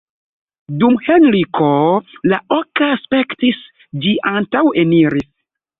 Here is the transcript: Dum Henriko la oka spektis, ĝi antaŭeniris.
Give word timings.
Dum 0.83 0.95
Henriko 1.07 1.69
la 2.33 2.41
oka 2.59 2.91
spektis, 3.05 3.65
ĝi 4.03 4.19
antaŭeniris. 4.37 5.33